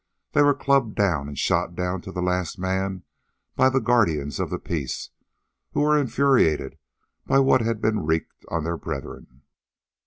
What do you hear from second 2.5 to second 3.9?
man by the